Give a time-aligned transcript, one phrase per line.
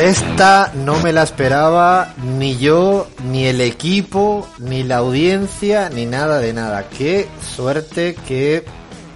[0.00, 6.38] Esta no me la esperaba ni yo, ni el equipo, ni la audiencia, ni nada
[6.38, 6.88] de nada.
[6.88, 8.64] Qué suerte, qué,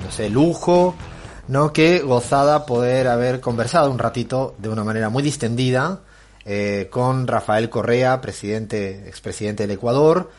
[0.04, 0.94] no sé, lujo,
[1.48, 6.00] no, qué gozada poder haber conversado un ratito de una manera muy distendida
[6.44, 10.30] eh, con Rafael Correa, presidente, expresidente del Ecuador,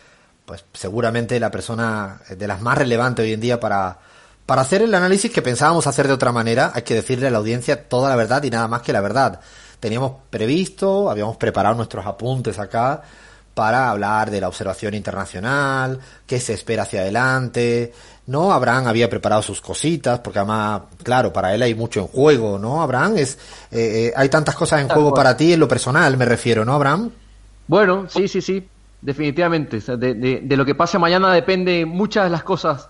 [0.45, 3.97] pues seguramente la persona de las más relevantes hoy en día para,
[4.45, 6.71] para hacer el análisis que pensábamos hacer de otra manera.
[6.75, 9.41] Hay que decirle a la audiencia toda la verdad y nada más que la verdad
[9.85, 13.03] teníamos previsto, habíamos preparado nuestros apuntes acá
[13.53, 17.93] para hablar de la observación internacional, qué se espera hacia adelante,
[18.25, 18.51] ¿no?
[18.51, 22.81] Abraham había preparado sus cositas, porque además, claro, para él hay mucho en juego, ¿no?
[22.81, 23.35] Abraham, es,
[23.69, 26.73] eh, eh, hay tantas cosas en juego para ti en lo personal, me refiero, ¿no,
[26.73, 27.11] Abraham?
[27.67, 28.67] Bueno, sí, sí, sí,
[29.03, 29.81] definitivamente.
[29.97, 32.89] de, de, lo que pase mañana depende muchas de las cosas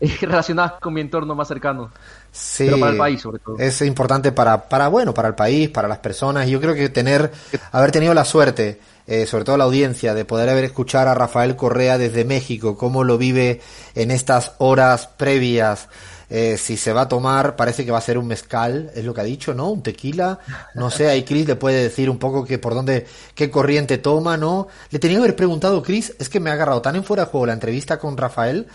[0.20, 1.90] relacionadas con mi entorno más cercano.
[2.30, 3.58] Sí, Pero para el país sobre todo.
[3.58, 6.46] Es importante para, para, bueno, para el país, para las personas.
[6.48, 7.32] Yo creo que tener,
[7.72, 11.56] haber tenido la suerte, eh, sobre todo la audiencia, de poder haber escuchar a Rafael
[11.56, 13.60] Correa desde México, cómo lo vive
[13.94, 15.88] en estas horas previas.
[16.30, 19.14] Eh, si se va a tomar, parece que va a ser un mezcal, es lo
[19.14, 19.70] que ha dicho, ¿no?
[19.70, 20.38] Un tequila.
[20.74, 24.36] No sé, ahí Chris le puede decir un poco que por dónde, qué corriente toma,
[24.36, 24.68] ¿no?
[24.90, 27.30] Le tenía que haber preguntado, Chris, es que me ha agarrado tan en fuera de
[27.30, 28.66] juego la entrevista con Rafael,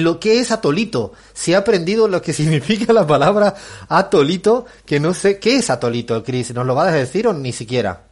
[0.00, 1.12] lo que es atolito.
[1.32, 3.54] Si ha aprendido lo que significa la palabra
[3.88, 6.54] atolito, que no sé qué es atolito, Cris.
[6.54, 8.02] ¿Nos lo vas a decir o ni siquiera?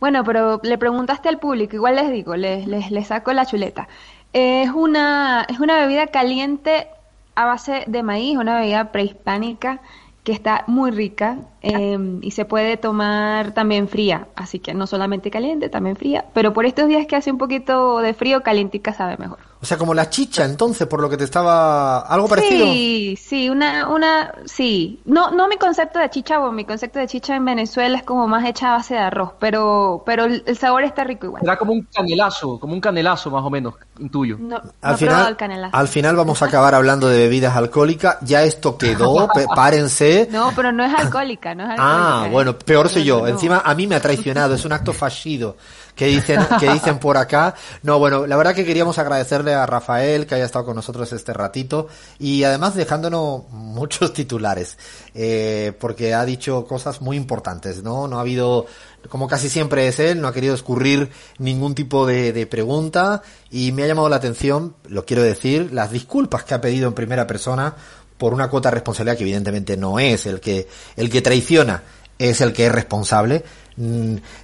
[0.00, 3.86] Bueno, pero le preguntaste al público, igual les digo, les, les, les saco la chuleta.
[4.32, 6.88] Es una, es una bebida caliente
[7.34, 9.80] a base de maíz, una bebida prehispánica
[10.24, 15.30] que está muy rica em, y se puede tomar también fría, así que no solamente
[15.30, 19.16] caliente, también fría, pero por estos días que hace un poquito de frío, calientica sabe
[19.16, 19.51] mejor.
[19.62, 22.00] O sea, como la chicha, entonces, por lo que te estaba...
[22.00, 22.66] ¿Algo parecido?
[22.66, 25.00] Sí, sí, una, una, sí.
[25.04, 28.26] No, no mi concepto de chicha, o mi concepto de chicha en Venezuela es como
[28.26, 31.44] más hecha a base de arroz, pero, pero el, sabor está rico igual.
[31.44, 34.36] Era como un canelazo, como un canelazo más o menos, intuyo.
[34.40, 35.76] No, al, final, canelazo.
[35.76, 40.26] al final vamos a acabar hablando de bebidas alcohólicas, ya esto quedó, párense.
[40.28, 42.24] No, pero no es alcohólica, no es alcohólica.
[42.24, 43.28] Ah, bueno, peor soy yo.
[43.28, 45.56] Encima a mí me ha traicionado, es un acto fallido
[45.94, 47.54] que dicen, que dicen por acá.
[47.82, 51.32] No, bueno, la verdad que queríamos agradecerle a Rafael que haya estado con nosotros este
[51.32, 51.88] ratito
[52.18, 54.78] y además dejándonos muchos titulares,
[55.14, 58.08] eh, porque ha dicho cosas muy importantes, ¿no?
[58.08, 58.66] No ha habido,
[59.08, 63.72] como casi siempre es él, no ha querido escurrir ningún tipo de, de pregunta y
[63.72, 67.26] me ha llamado la atención, lo quiero decir, las disculpas que ha pedido en primera
[67.26, 67.74] persona
[68.22, 71.82] por una cuota de responsabilidad que evidentemente no es el que, el que traiciona
[72.18, 73.42] es el que es responsable,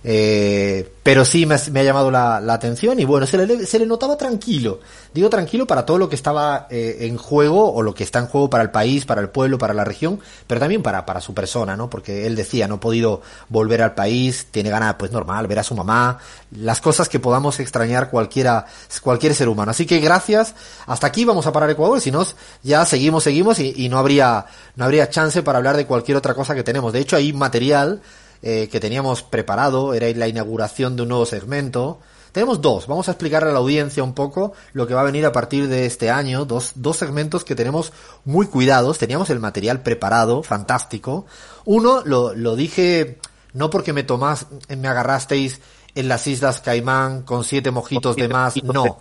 [0.05, 4.17] eh, pero sí me, ha llamado la, atención y bueno, se le, se le, notaba
[4.17, 4.81] tranquilo.
[5.13, 8.27] Digo tranquilo para todo lo que estaba eh, en juego o lo que está en
[8.27, 11.35] juego para el país, para el pueblo, para la región, pero también para, para su
[11.35, 11.91] persona, ¿no?
[11.91, 15.63] Porque él decía, no ha podido volver al país, tiene ganas, pues normal, ver a
[15.65, 16.19] su mamá,
[16.53, 18.67] las cosas que podamos extrañar cualquiera,
[19.03, 19.71] cualquier ser humano.
[19.71, 20.55] Así que gracias.
[20.87, 22.27] Hasta aquí vamos a parar Ecuador, si no,
[22.63, 24.47] ya seguimos, seguimos y, y no habría,
[24.77, 26.93] no habría chance para hablar de cualquier otra cosa que tenemos.
[26.93, 28.01] De hecho, hay material
[28.43, 31.99] eh, que teníamos preparado, era la inauguración de un nuevo segmento.
[32.33, 35.25] Tenemos dos, vamos a explicarle a la audiencia un poco lo que va a venir
[35.27, 37.93] a partir de este año, dos, dos segmentos que tenemos
[38.25, 41.27] muy cuidados, teníamos el material preparado, fantástico.
[41.65, 43.19] Uno, lo, lo dije,
[43.55, 45.61] no porque me tomás, me agarrasteis
[45.95, 48.99] en las Islas Caimán con siete mojitos de más, no.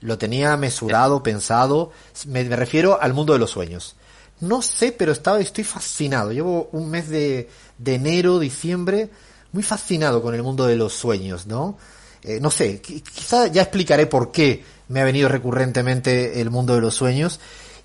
[0.00, 1.92] Lo tenía mesurado, pensado,
[2.26, 3.94] me, me refiero al mundo de los sueños.
[4.42, 6.32] No sé, pero estoy fascinado.
[6.32, 7.48] Llevo un mes de,
[7.78, 9.08] de enero, diciembre,
[9.52, 11.78] muy fascinado con el mundo de los sueños, ¿no?
[12.24, 16.80] Eh, no sé, quizá ya explicaré por qué me ha venido recurrentemente el mundo de
[16.80, 17.38] los sueños.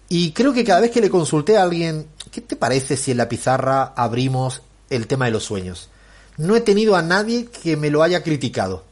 [0.09, 3.18] Y creo que cada vez que le consulté a alguien, ¿qué te parece si en
[3.18, 5.89] la pizarra abrimos el tema de los sueños?
[6.38, 8.83] No he tenido a nadie que me lo haya criticado.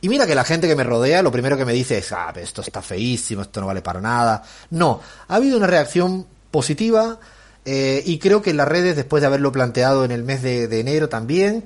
[0.00, 2.32] Y mira que la gente que me rodea, lo primero que me dice es, ah,
[2.36, 4.44] esto está feísimo, esto no vale para nada.
[4.70, 7.18] No, ha habido una reacción positiva,
[7.64, 10.80] eh, y creo que en las redes, después de haberlo planteado en el mes de,
[10.80, 11.64] enero también,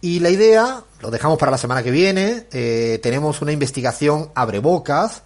[0.00, 4.58] y la idea, lo dejamos para la semana que viene, eh, tenemos una investigación abre
[4.58, 5.22] bocas,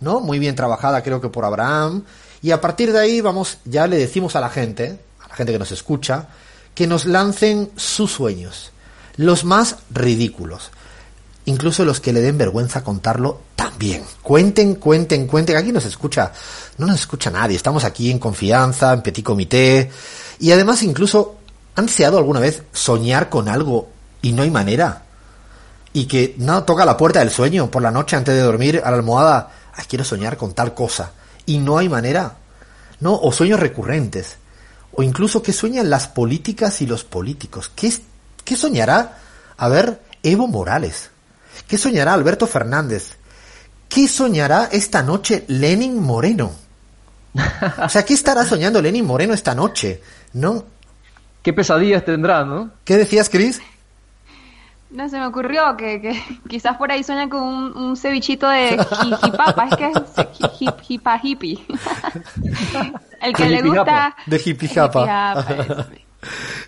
[0.00, 0.20] ¿no?
[0.20, 2.04] Muy bien trabajada creo que por Abraham.
[2.42, 5.52] Y a partir de ahí vamos, ya le decimos a la gente, a la gente
[5.52, 6.28] que nos escucha,
[6.74, 8.72] que nos lancen sus sueños,
[9.16, 10.70] los más ridículos,
[11.48, 14.04] incluso los que le den vergüenza contarlo también.
[14.22, 15.56] Cuenten, cuenten, cuenten.
[15.56, 16.32] Aquí nos escucha,
[16.76, 17.56] no nos escucha nadie.
[17.56, 19.90] Estamos aquí en confianza, en petit comité.
[20.38, 21.36] Y además incluso,
[21.74, 23.88] ¿han deseado alguna vez soñar con algo
[24.20, 25.04] y no hay manera?
[25.94, 28.90] Y que no toca la puerta del sueño por la noche antes de dormir a
[28.90, 29.50] la almohada.
[29.74, 31.12] Ay, quiero soñar con tal cosa.
[31.46, 32.36] Y no hay manera.
[33.00, 33.18] ¿No?
[33.18, 34.36] O sueños recurrentes.
[34.92, 37.70] O incluso que sueñan las políticas y los políticos.
[37.74, 37.92] ¿Qué,
[38.44, 39.18] qué soñará?
[39.56, 41.10] A ver, Evo Morales.
[41.66, 43.16] ¿Qué soñará Alberto Fernández?
[43.88, 46.52] ¿Qué soñará esta noche Lenin Moreno?
[47.82, 50.02] O sea, ¿qué estará soñando Lenin Moreno esta noche?
[50.34, 50.64] ¿No?
[51.42, 52.70] ¿Qué pesadillas tendrá, no?
[52.84, 53.60] ¿Qué decías, Cris?
[54.90, 58.78] No, se me ocurrió que, que quizás por ahí sueña con un, un cevichito de
[59.22, 61.66] jipapa, es que es jipa hippie.
[63.20, 64.16] El que le gusta...
[64.26, 65.44] De hippie japa.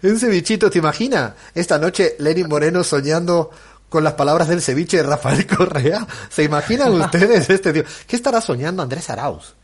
[0.02, 1.32] Un cevichito, ¿te imaginas?
[1.54, 3.50] Esta noche Lenin Moreno soñando
[3.90, 6.06] con las palabras del ceviche de Rafael Correa.
[6.30, 7.84] ¿Se imaginan ustedes este tío?
[8.06, 9.54] ¿Qué estará soñando Andrés Arauz?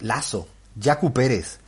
[0.00, 0.48] Lazo,
[0.78, 1.60] Jacu Pérez.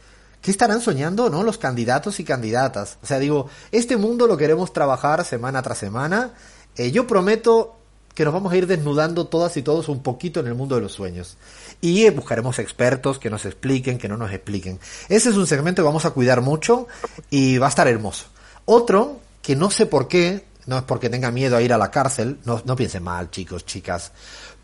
[0.43, 1.43] ¿Qué estarán soñando, no?
[1.43, 2.99] Los candidatos y candidatas.
[3.03, 6.33] O sea, digo, este mundo lo queremos trabajar semana tras semana.
[6.77, 7.77] Eh, yo prometo
[8.15, 10.81] que nos vamos a ir desnudando todas y todos un poquito en el mundo de
[10.81, 11.37] los sueños.
[11.81, 14.81] Y eh, buscaremos expertos que nos expliquen, que no nos expliquen.
[15.09, 16.89] Ese es un segmento que vamos a cuidar mucho
[17.31, 18.27] y va a estar hermoso.
[18.65, 21.91] Otro, que no sé por qué, no es porque tenga miedo a ir a la
[21.91, 24.13] cárcel, no, no piensen mal, chicos, chicas,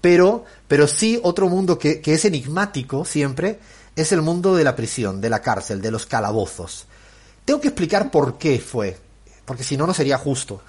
[0.00, 3.58] pero, pero sí otro mundo que, que es enigmático siempre,
[3.96, 6.86] es el mundo de la prisión, de la cárcel, de los calabozos.
[7.46, 8.98] Tengo que explicar por qué fue,
[9.46, 10.60] porque si no, no sería justo.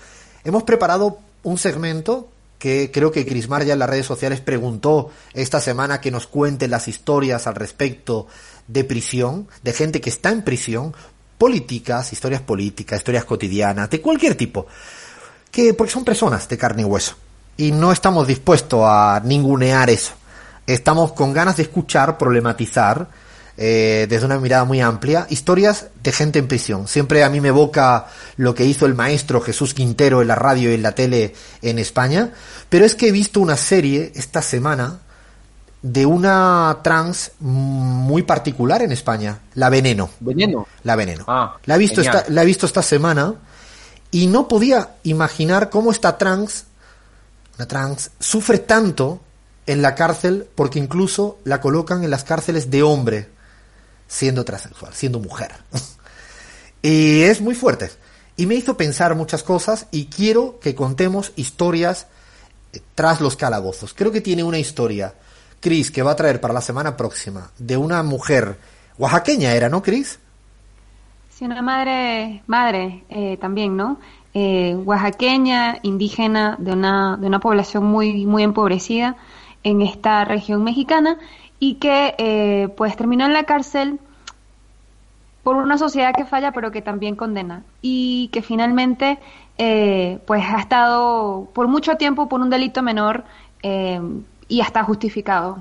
[0.46, 5.60] Hemos preparado un segmento que creo que Crismar ya en las redes sociales preguntó esta
[5.60, 8.28] semana que nos cuente las historias al respecto
[8.68, 10.96] de prisión, de gente que está en prisión,
[11.38, 14.68] políticas, historias políticas, historias cotidianas, de cualquier tipo
[15.56, 17.16] que porque son personas de carne y hueso
[17.56, 20.12] y no estamos dispuestos a ningunear eso.
[20.68, 23.08] Estamos con ganas de escuchar, problematizar
[23.56, 26.90] eh, desde una mirada muy amplia historias de gente en prisión.
[26.90, 30.72] Siempre a mí me evoca lo que hizo el maestro Jesús Quintero en la radio
[30.72, 32.32] y en la tele en España,
[32.68, 35.00] pero es que he visto una serie esta semana
[35.82, 40.10] de una trans muy particular en España, La Veneno.
[40.20, 40.68] Veneno.
[40.84, 41.24] La Veneno.
[41.30, 43.36] Ah, la he visto esta, la he visto esta semana
[44.16, 46.68] y no podía imaginar cómo esta trans,
[47.58, 49.20] una trans, sufre tanto
[49.66, 53.28] en la cárcel porque incluso la colocan en las cárceles de hombre,
[54.08, 55.52] siendo transexual, siendo mujer.
[56.82, 57.92] y es muy fuerte.
[58.38, 62.08] Y me hizo pensar muchas cosas y quiero que contemos historias
[62.72, 63.94] eh, tras los calabozos.
[63.94, 65.14] Creo que tiene una historia,
[65.60, 68.60] Cris, que va a traer para la semana próxima, de una mujer
[68.98, 70.20] oaxaqueña era, ¿no, Cris?
[71.38, 74.00] Sí, una madre, madre eh, también, ¿no?
[74.34, 79.18] Eh, oaxaqueña, indígena, de una, de una población muy, muy empobrecida
[79.62, 81.18] en esta región mexicana
[81.60, 84.00] y que eh, pues terminó en la cárcel
[85.44, 89.20] por una sociedad que falla pero que también condena y que finalmente
[89.58, 93.26] eh, pues ha estado por mucho tiempo por un delito menor
[93.62, 94.00] eh,
[94.48, 95.60] y está justificado.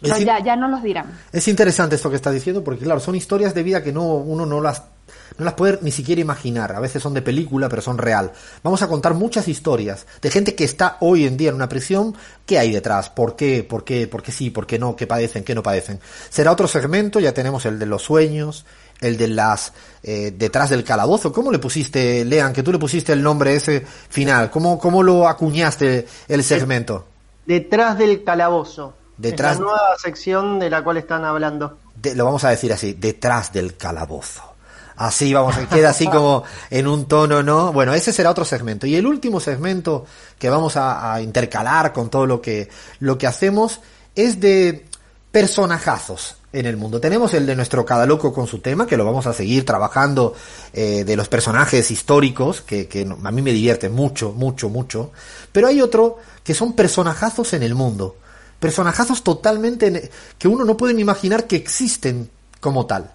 [0.00, 1.06] Es ya, ya no los dirán.
[1.32, 4.46] Es interesante esto que estás diciendo porque claro, son historias de vida que no uno
[4.46, 4.91] no las
[5.38, 6.72] no las puede ni siquiera imaginar.
[6.72, 8.32] A veces son de película, pero son real.
[8.62, 12.14] Vamos a contar muchas historias de gente que está hoy en día en una prisión.
[12.46, 13.10] ¿Qué hay detrás?
[13.10, 13.64] ¿Por qué?
[13.64, 14.06] ¿Por qué?
[14.06, 14.50] ¿Por qué sí?
[14.50, 14.94] ¿Por qué no?
[14.96, 15.44] ¿Qué padecen?
[15.44, 16.00] ¿Qué no padecen?
[16.30, 17.20] Será otro segmento.
[17.20, 18.64] Ya tenemos el de los sueños,
[19.00, 21.32] el de las eh, detrás del calabozo.
[21.32, 24.50] ¿Cómo le pusiste, Lean, que tú le pusiste el nombre ese final?
[24.50, 27.06] ¿Cómo cómo lo acuñaste el segmento?
[27.46, 28.94] Detrás del calabozo.
[29.18, 31.78] Detrás- Es la nueva sección de la cual están hablando.
[31.96, 34.51] de- lo vamos a decir así, detrás del calabozo.
[34.96, 37.72] Así vamos, queda así como en un tono, ¿no?
[37.72, 38.86] Bueno, ese será otro segmento.
[38.86, 40.04] Y el último segmento
[40.38, 42.68] que vamos a, intercalar con todo lo que,
[43.00, 43.80] lo que hacemos
[44.14, 44.84] es de
[45.30, 47.00] personajazos en el mundo.
[47.00, 50.34] Tenemos el de nuestro cada loco con su tema, que lo vamos a seguir trabajando,
[50.72, 55.12] eh, de los personajes históricos, que, que a mí me divierte mucho, mucho, mucho.
[55.50, 58.16] Pero hay otro que son personajazos en el mundo.
[58.60, 62.30] Personajazos totalmente en- que uno no puede ni imaginar que existen
[62.60, 63.12] como tal.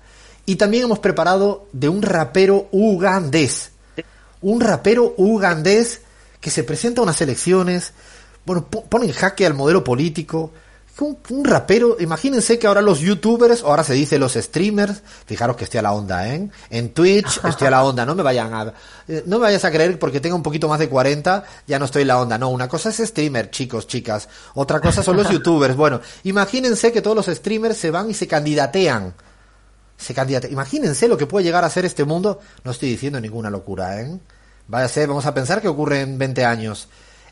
[0.48, 3.70] Y también hemos preparado de un rapero ugandés.
[4.42, 6.02] Un rapero ugandés
[6.42, 7.92] que se presenta a unas elecciones,
[8.46, 10.52] bueno, po- pone en jaque al modelo político,
[11.30, 15.78] un rapero, imagínense que ahora los youtubers, ahora se dice los streamers, fijaros que estoy
[15.78, 16.50] a la onda, ¿eh?
[16.72, 18.74] En Twitch estoy a la onda, no me vayan a,
[19.08, 21.86] eh, no me vayas a creer porque tengo un poquito más de 40, ya no
[21.86, 25.30] estoy en la onda, no, una cosa es streamer, chicos, chicas, otra cosa son los
[25.32, 29.14] youtubers, bueno, imagínense que todos los streamers se van y se candidatean,
[29.98, 33.50] se candidatean, imagínense lo que puede llegar a ser este mundo, no estoy diciendo ninguna
[33.50, 34.20] locura, ¿eh?
[34.68, 36.88] Vaya a ser, vamos a pensar que ocurre en 20 años.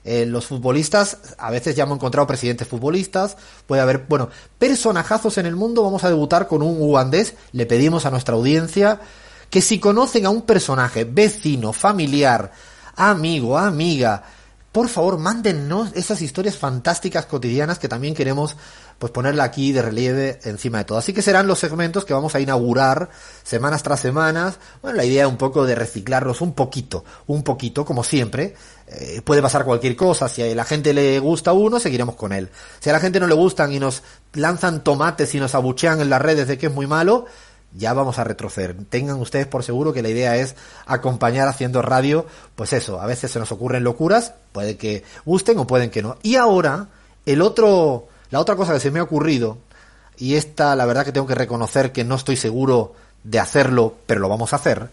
[0.05, 5.47] Eh, los futbolistas, a veces ya hemos encontrado presidentes futbolistas, puede haber, bueno, personajazos en
[5.47, 9.01] el mundo, vamos a debutar con un ugandés, le pedimos a nuestra audiencia
[9.49, 12.51] que si conocen a un personaje vecino, familiar,
[12.95, 14.23] amigo, amiga,
[14.75, 18.57] por favor, mándennos esas historias fantásticas cotidianas que también queremos
[18.99, 20.97] pues ponerla aquí de relieve encima de todo.
[20.97, 23.09] Así que serán los segmentos que vamos a inaugurar
[23.41, 24.59] semanas tras semanas.
[24.81, 28.53] Bueno, la idea es un poco de reciclarlos un poquito, un poquito, como siempre.
[28.87, 30.27] Eh, puede pasar cualquier cosa.
[30.27, 32.49] Si a la gente le gusta uno, seguiremos con él.
[32.81, 34.03] Si a la gente no le gustan y nos
[34.33, 37.27] lanzan tomates y nos abuchean en las redes de que es muy malo,
[37.77, 38.75] ya vamos a retroceder.
[38.89, 40.55] Tengan ustedes por seguro que la idea es
[40.85, 45.67] acompañar haciendo radio, pues eso, a veces se nos ocurren locuras, puede que gusten o
[45.67, 46.17] pueden que no.
[46.23, 46.87] Y ahora,
[47.25, 49.57] el otro, la otra cosa que se me ha ocurrido,
[50.17, 54.21] y esta la verdad que tengo que reconocer que no estoy seguro de hacerlo, pero
[54.21, 54.89] lo vamos a hacer,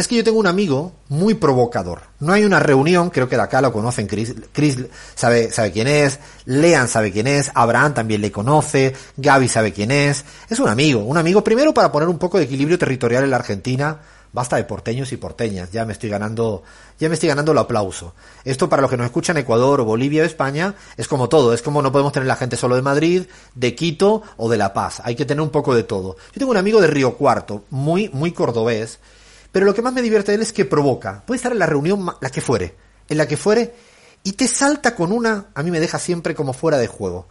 [0.00, 2.02] es que yo tengo un amigo muy provocador.
[2.20, 4.78] No hay una reunión, creo que de acá lo conocen, Chris, Chris
[5.14, 9.90] sabe, sabe quién es, Lean sabe quién es, Abraham también le conoce, Gaby sabe quién
[9.90, 10.24] es.
[10.48, 13.36] Es un amigo, un amigo primero para poner un poco de equilibrio territorial en la
[13.36, 13.98] Argentina.
[14.32, 16.62] Basta de porteños y porteñas, ya me estoy ganando,
[17.00, 18.14] ya me estoy ganando el aplauso.
[18.44, 21.82] Esto para los que nos escuchan Ecuador Bolivia o España es como todo, es como
[21.82, 23.24] no podemos tener la gente solo de Madrid,
[23.56, 26.16] de Quito o de La Paz, hay que tener un poco de todo.
[26.32, 29.00] Yo tengo un amigo de Río Cuarto, muy, muy cordobés,
[29.52, 31.22] pero lo que más me divierte él es que provoca.
[31.26, 32.76] Puede estar en la reunión, la que fuere,
[33.08, 33.74] en la que fuere,
[34.22, 37.26] y te salta con una, a mí me deja siempre como fuera de juego.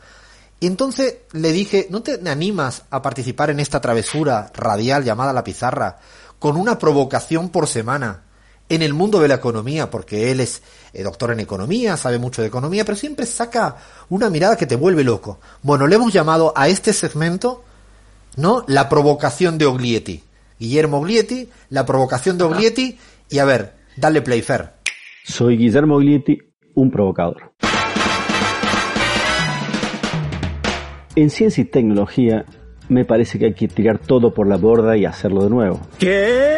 [0.59, 5.43] Y entonces le dije, ¿no te animas a participar en esta travesura radial llamada La
[5.43, 5.99] Pizarra
[6.37, 8.23] con una provocación por semana
[8.67, 9.89] en el mundo de la economía?
[9.89, 10.61] Porque él es
[10.91, 13.77] eh, doctor en economía, sabe mucho de economía, pero siempre saca
[14.09, 15.39] una mirada que te vuelve loco.
[15.61, 17.63] Bueno, le hemos llamado a este segmento,
[18.35, 18.65] ¿no?
[18.67, 20.23] La provocación de Oglietti.
[20.59, 22.97] Guillermo Oglietti, la provocación de Oglietti
[23.29, 24.73] y a ver, dale play, Fer.
[25.23, 26.37] Soy Guillermo Oglietti,
[26.75, 27.53] un provocador.
[31.15, 32.45] En ciencia y tecnología
[32.89, 35.79] me parece que hay que tirar todo por la borda y hacerlo de nuevo.
[35.97, 36.57] ¿Qué?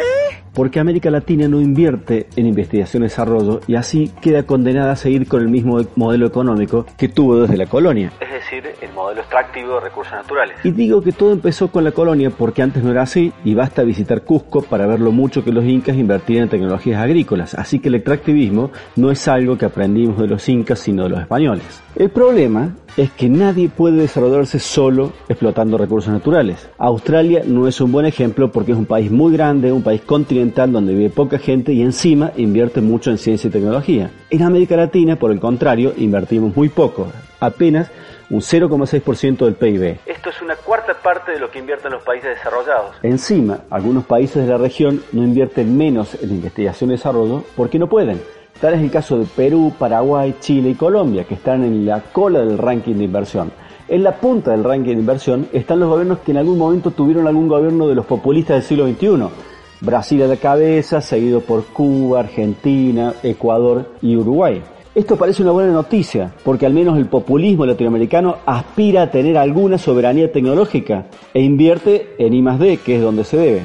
[0.54, 5.26] Porque América Latina no invierte en investigación y desarrollo y así queda condenada a seguir
[5.26, 8.12] con el mismo modelo económico que tuvo desde la colonia.
[8.20, 10.58] Es decir, el modelo extractivo de recursos naturales.
[10.64, 13.82] Y digo que todo empezó con la colonia porque antes no era así y basta
[13.82, 17.54] visitar Cusco para ver lo mucho que los incas invertían en tecnologías agrícolas.
[17.54, 21.20] Así que el extractivismo no es algo que aprendimos de los incas sino de los
[21.20, 21.82] españoles.
[21.96, 26.68] El problema es que nadie puede desarrollarse solo explotando recursos naturales.
[26.78, 30.72] Australia no es un buen ejemplo porque es un país muy grande, un país continental
[30.72, 34.10] donde vive poca gente y encima invierte mucho en ciencia y tecnología.
[34.30, 37.08] En América Latina, por el contrario, invertimos muy poco,
[37.40, 37.90] apenas
[38.30, 39.98] un 0,6% del PIB.
[40.06, 42.96] Esto es una cuarta parte de lo que invierten los países desarrollados.
[43.02, 47.88] Encima, algunos países de la región no invierten menos en investigación y desarrollo porque no
[47.88, 48.20] pueden.
[48.62, 52.44] Tal es el caso de Perú, Paraguay, Chile y Colombia, que están en la cola
[52.44, 53.50] del ranking de inversión.
[53.88, 57.26] En la punta del ranking de inversión están los gobiernos que en algún momento tuvieron
[57.26, 59.34] algún gobierno de los populistas del siglo XXI.
[59.80, 64.62] Brasil a la cabeza, seguido por Cuba, Argentina, Ecuador y Uruguay.
[64.94, 69.76] Esto parece una buena noticia, porque al menos el populismo latinoamericano aspira a tener alguna
[69.76, 73.62] soberanía tecnológica e invierte en I+D, que es donde se debe.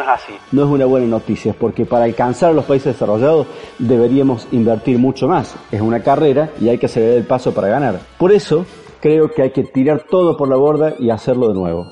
[0.00, 0.32] No es así.
[0.52, 3.46] No es una buena noticia, porque para alcanzar a los países desarrollados
[3.78, 5.54] deberíamos invertir mucho más.
[5.70, 8.00] Es una carrera y hay que acelerar el paso para ganar.
[8.18, 8.64] Por eso
[8.98, 11.90] creo que hay que tirar todo por la borda y hacerlo de nuevo.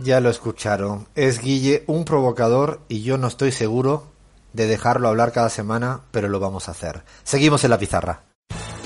[0.00, 1.06] Ya lo escucharon.
[1.14, 4.17] Es Guille un provocador y yo no estoy seguro
[4.58, 7.04] de dejarlo hablar cada semana, pero lo vamos a hacer.
[7.22, 8.22] Seguimos en la pizarra.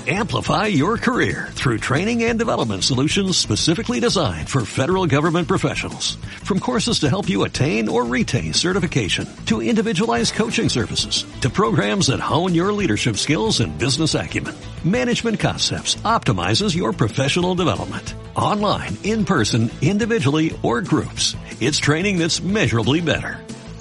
[0.04, 6.16] Amplify your career through training and development solutions specifically designed for federal government professionals.
[6.42, 12.08] From courses to help you attain or retain certification, to individualized coaching services, to programs
[12.08, 18.14] that hone your leadership skills and business acumen, Management Concepts optimizes your professional development.
[18.34, 21.36] Online, in person, individually, or groups.
[21.60, 23.38] It's training that's measurably better.